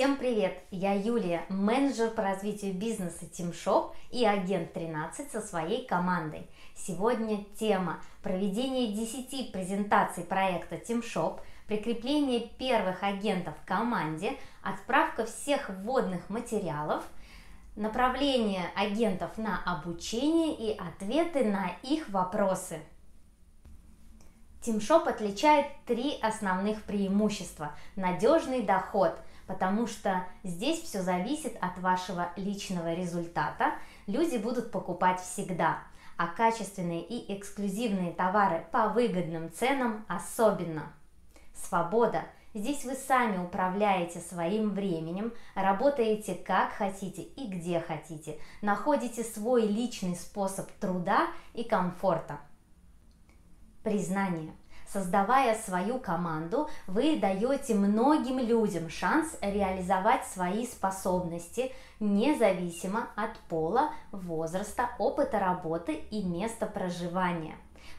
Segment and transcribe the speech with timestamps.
[0.00, 0.58] Всем привет!
[0.70, 6.48] Я Юлия, менеджер по развитию бизнеса TeamShop и агент 13 со своей командой.
[6.74, 16.30] Сегодня тема проведение 10 презентаций проекта TeamShop, прикрепление первых агентов в команде, отправка всех вводных
[16.30, 17.04] материалов,
[17.76, 22.80] направление агентов на обучение и ответы на их вопросы.
[24.62, 27.72] TeamShop отличает три основных преимущества.
[27.96, 29.14] Надежный доход–
[29.50, 33.72] потому что здесь все зависит от вашего личного результата.
[34.06, 35.78] Люди будут покупать всегда,
[36.16, 40.92] а качественные и эксклюзивные товары по выгодным ценам особенно.
[41.52, 42.22] Свобода.
[42.54, 50.14] Здесь вы сами управляете своим временем, работаете как хотите и где хотите, находите свой личный
[50.14, 52.38] способ труда и комфорта.
[53.82, 54.52] Признание.
[54.92, 61.70] Создавая свою команду, вы даете многим людям шанс реализовать свои способности
[62.00, 67.54] независимо от пола, возраста, опыта работы и места проживания.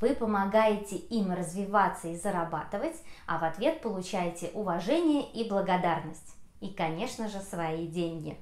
[0.00, 6.36] Вы помогаете им развиваться и зарабатывать, а в ответ получаете уважение и благодарность.
[6.60, 8.38] И, конечно же, свои деньги.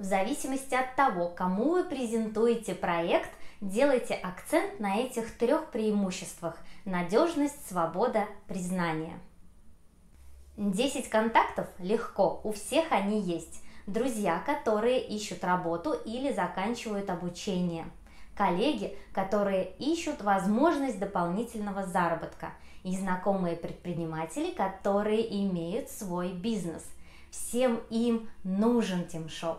[0.00, 3.28] В зависимости от того, кому вы презентуете проект,
[3.60, 9.18] делайте акцент на этих трех преимуществах– надежность, свобода, признание.
[10.56, 13.62] 10 контактов легко, у всех они есть.
[13.86, 17.84] Друзья, которые ищут работу или заканчивают обучение.
[18.34, 22.54] Коллеги, которые ищут возможность дополнительного заработка.
[22.84, 26.86] И знакомые предприниматели, которые имеют свой бизнес.
[27.30, 29.58] Всем им нужен TeamShop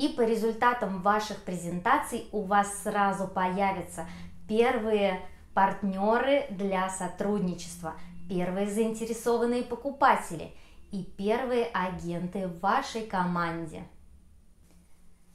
[0.00, 4.06] и по результатам ваших презентаций у вас сразу появятся
[4.48, 5.20] первые
[5.52, 7.92] партнеры для сотрудничества,
[8.26, 10.52] первые заинтересованные покупатели
[10.90, 13.84] и первые агенты в вашей команде.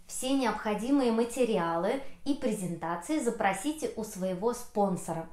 [0.08, 5.28] Все необходимые материалы и презентации запросите у своего спонсора.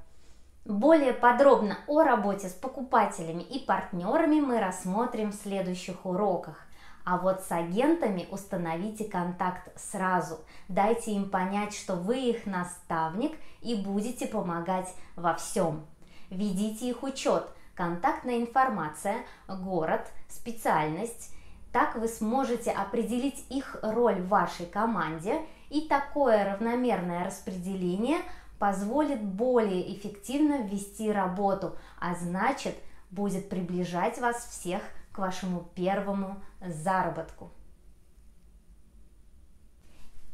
[0.67, 6.67] Более подробно о работе с покупателями и партнерами мы рассмотрим в следующих уроках.
[7.05, 10.41] А вот с агентами установите контакт сразу.
[10.69, 15.85] Дайте им понять, что вы их наставник и будете помогать во всем.
[16.31, 19.17] Ведите их учет, контактная информация,
[19.49, 21.35] город, специальность.
[21.73, 28.19] Так вы сможете определить их роль в вашей команде, и такое равномерное распределение
[28.59, 32.77] позволит более эффективно вести работу, а значит
[33.11, 37.51] будет приближать вас всех к вашему первому заработку.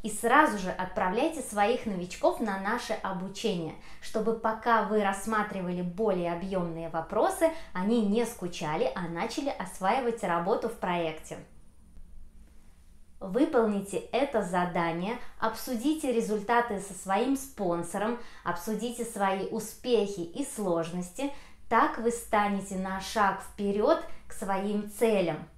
[0.02, 6.88] И сразу же отправляйте своих новичков на наше обучение, чтобы пока вы рассматривали более объемные
[6.88, 11.38] вопросы, они не скучали, а начали осваивать работу в проекте.
[13.20, 21.32] Выполните это задание, обсудите результаты со своим спонсором, обсудите свои успехи и сложности,
[21.68, 25.48] так вы станете на шаг вперед к своим целям.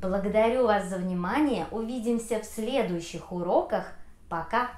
[0.00, 1.66] Благодарю вас за внимание.
[1.70, 3.92] Увидимся в следующих уроках.
[4.28, 4.70] Пока!